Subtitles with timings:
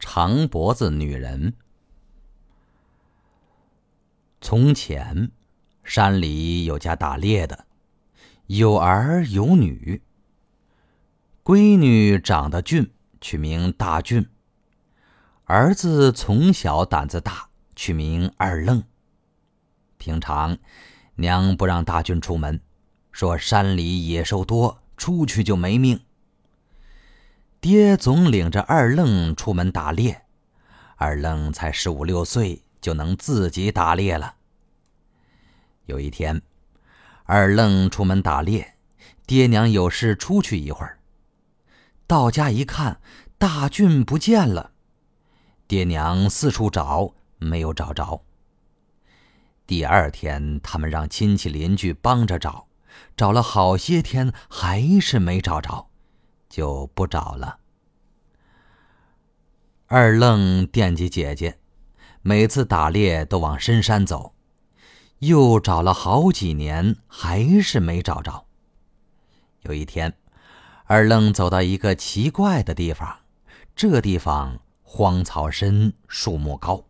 [0.00, 1.54] 长脖子女人。
[4.40, 5.30] 从前，
[5.84, 7.66] 山里有家打猎的，
[8.46, 10.02] 有儿有女。
[11.44, 12.90] 闺女长得俊，
[13.20, 14.24] 取名大俊；
[15.44, 18.82] 儿子从小胆子大，取名二愣。
[19.98, 20.56] 平常，
[21.16, 22.62] 娘不让大俊出门，
[23.12, 26.00] 说山里野兽多，出去就没命。
[27.60, 30.22] 爹总领着二愣出门打猎，
[30.96, 34.36] 二愣才十五六岁，就能自己打猎了。
[35.84, 36.40] 有一天，
[37.24, 38.76] 二愣出门打猎，
[39.26, 41.00] 爹娘有事出去一会儿。
[42.06, 42.98] 到家一看，
[43.36, 44.70] 大俊不见了，
[45.68, 48.24] 爹娘四处找，没有找着。
[49.66, 52.68] 第二天，他们让亲戚邻居帮着找，
[53.14, 55.89] 找了好些天，还是没找着。
[56.50, 57.58] 就不找了。
[59.86, 61.58] 二愣惦记姐姐，
[62.20, 64.34] 每次打猎都往深山走，
[65.20, 68.44] 又找了好几年，还是没找着。
[69.62, 70.16] 有一天，
[70.84, 73.20] 二愣走到一个奇怪的地方，
[73.74, 76.84] 这地方荒草深，树木高，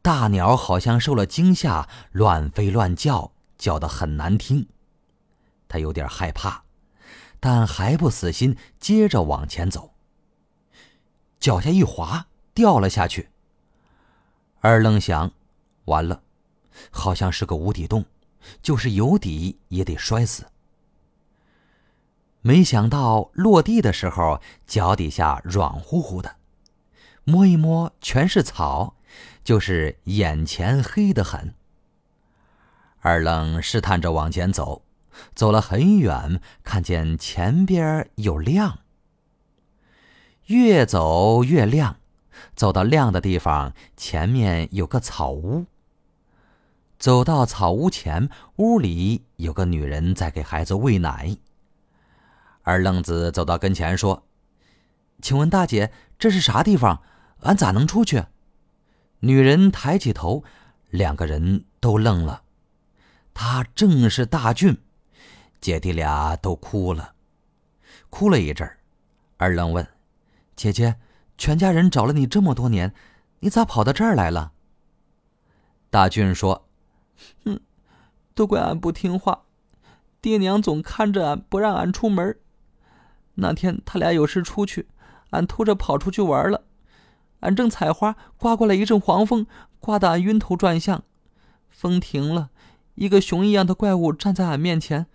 [0.00, 4.68] 大鸟好像受了惊吓，乱飞乱叫，叫得很难听。
[5.68, 6.61] 他有点害怕。
[7.44, 9.94] 但还不死心，接着往前走。
[11.40, 13.30] 脚下一滑，掉了下去。
[14.60, 15.32] 二愣想，
[15.86, 16.22] 完了，
[16.92, 18.04] 好像是个无底洞，
[18.62, 20.46] 就是有底也得摔死。
[22.42, 26.36] 没想到落地的时候，脚底下软乎乎的，
[27.24, 28.94] 摸一摸全是草，
[29.42, 31.52] 就是眼前黑得很。
[33.00, 34.84] 二愣试探着往前走。
[35.34, 38.80] 走了很远，看见前边有亮。
[40.46, 41.96] 越走越亮，
[42.54, 45.66] 走到亮的地方，前面有个草屋。
[46.98, 51.36] 走到草屋前，屋里有个女人在给孩子喂奶。
[52.62, 54.24] 二愣子走到跟前说
[55.20, 57.02] ：“请问大姐，这是啥地方？
[57.40, 58.24] 俺咋能出去？”
[59.20, 60.44] 女人抬起头，
[60.90, 62.42] 两个人都愣了。
[63.34, 64.78] 他正是大俊。
[65.62, 67.14] 姐弟俩都哭了，
[68.10, 68.78] 哭了一阵儿。
[69.36, 69.86] 二愣问
[70.56, 70.96] ：“姐姐，
[71.38, 72.92] 全家人找了你这么多年，
[73.38, 74.50] 你咋跑到这儿来了？”
[75.88, 76.66] 大俊说
[77.46, 77.60] ：“哼，
[78.34, 79.42] 都怪俺不听话，
[80.20, 82.36] 爹娘总看着俺，不让俺出门。
[83.34, 84.88] 那天他俩有事出去，
[85.30, 86.64] 俺偷着跑出去玩了。
[87.38, 89.46] 俺正采花，刮过来一阵黄风，
[89.78, 91.04] 刮得俺晕头转向。
[91.70, 92.50] 风停了，
[92.96, 95.06] 一个熊一样的怪物站在俺面前。”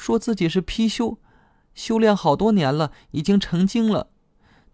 [0.00, 1.18] 说自己是貔貅，
[1.74, 4.06] 修炼好多年了，已经成精了。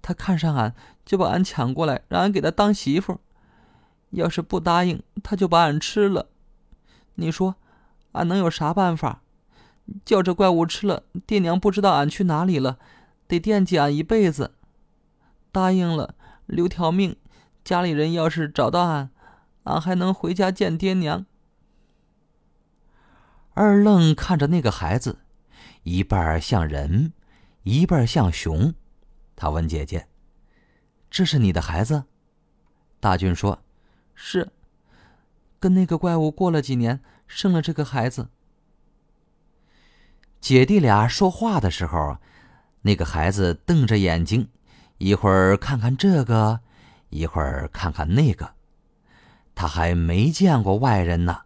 [0.01, 0.73] 他看上俺，
[1.05, 3.19] 就把俺抢过来，让俺给他当媳妇。
[4.11, 6.29] 要是不答应，他就把俺吃了。
[7.17, 7.57] 你说，
[8.13, 9.23] 俺能有啥办法？
[10.05, 12.79] 叫这怪物吃了，爹娘不知道俺去哪里了，
[13.27, 14.53] 得惦记俺一辈子。
[15.51, 16.15] 答应了，
[16.47, 17.17] 留条命。
[17.65, 19.11] 家里人要是找到俺，
[19.65, 21.27] 俺还能回家见爹娘。
[23.59, 25.21] 二愣看着那个孩子，
[25.85, 27.15] 一半像人，
[27.63, 28.75] 一半像熊。
[29.35, 30.09] 他问姐姐
[31.11, 32.05] ：“这是你的孩子？”
[33.01, 33.63] 大俊说
[34.15, 34.51] ：“是。
[35.59, 38.29] 跟那个怪物过了几年，生了这个孩子。”
[40.39, 42.19] 姐弟俩说话的时候，
[42.83, 44.51] 那个孩子瞪着眼睛，
[44.99, 46.61] 一会儿看看这个，
[47.09, 48.53] 一会儿看看那个。
[49.55, 51.46] 他还没见过外人呢。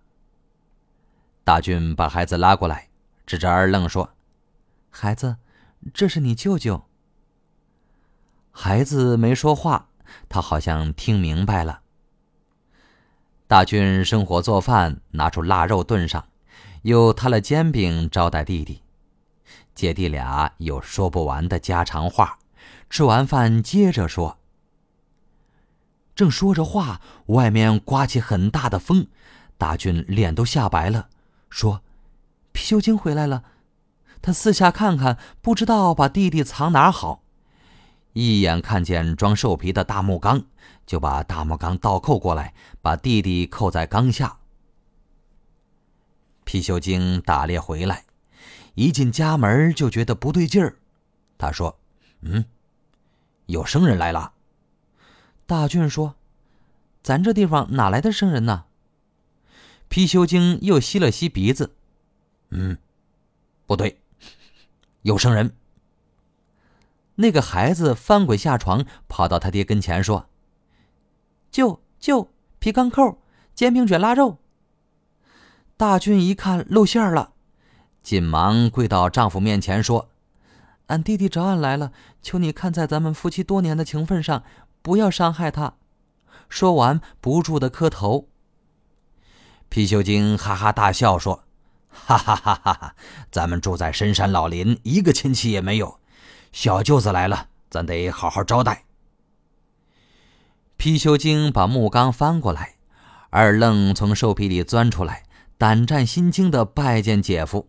[1.50, 2.90] 大俊把孩子拉过来，
[3.26, 4.10] 指着二愣说
[4.88, 5.36] ：“孩子，
[5.92, 6.84] 这是你舅舅。”
[8.54, 9.88] 孩子没说话，
[10.28, 11.80] 他好像听明白了。
[13.48, 16.24] 大俊生火做饭，拿出腊肉炖上，
[16.82, 18.84] 又摊了煎饼招待弟弟。
[19.74, 22.38] 姐弟俩有说不完的家常话。
[22.88, 24.38] 吃完饭接着说。
[26.14, 29.08] 正说着话，外面刮起很大的风，
[29.58, 31.08] 大俊脸都吓白了。
[31.50, 31.82] 说
[32.54, 33.44] ：“貔貅精回来了。”
[34.22, 37.22] 他四下看看，不知道把弟弟藏哪好。
[38.12, 40.44] 一眼看见装兽皮的大木缸，
[40.86, 44.38] 就把大木缸倒扣过来，把弟弟扣在缸下。
[46.44, 48.04] 貔貅精打猎回来，
[48.74, 50.76] 一进家门就觉得不对劲儿。
[51.38, 51.78] 他说
[52.22, 52.44] ：“嗯，
[53.46, 54.32] 有生人来了。”
[55.46, 56.16] 大俊说
[57.02, 58.64] ：“咱这地方哪来的生人呢？”
[59.90, 61.74] 貔貅精又吸了吸鼻子，
[62.50, 62.78] 嗯，
[63.66, 64.00] 不对，
[65.02, 65.52] 有生人。
[67.16, 70.26] 那个孩子翻滚下床，跑到他爹跟前说
[71.50, 73.20] ：“舅舅，皮钢扣、
[73.54, 74.38] 煎饼卷腊肉。”
[75.76, 77.32] 大俊一看露馅了，
[78.00, 80.08] 紧忙跪到丈夫面前说
[80.86, 84.44] ：“俺弟弟找俺来了，求你看在咱们夫妻多年的情分上，
[84.80, 85.74] 不要伤害他。”
[86.48, 88.29] 说完，不住的磕头。
[89.70, 91.44] 貔貅精哈哈大笑说
[91.88, 92.96] ：“哈哈哈哈哈！
[93.30, 96.00] 咱们住在深山老林，一个亲戚也没有。
[96.50, 98.84] 小舅子来了，咱得好好招待。”
[100.76, 102.74] 貔貅精把木缸翻过来，
[103.30, 105.22] 二愣从兽皮里钻出来。
[105.56, 107.68] 胆战心惊的拜见姐夫。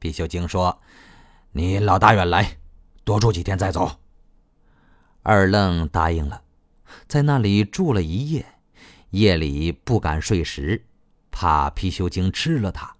[0.00, 0.80] 貔貅精说
[1.52, 2.56] ：“你老大远来，
[3.04, 4.00] 多住几天再走。”
[5.22, 6.42] 二愣答应了，
[7.06, 8.46] 在那里住了一夜，
[9.10, 10.86] 夜里不敢睡时，
[11.40, 12.97] 怕貔貅精吃了它。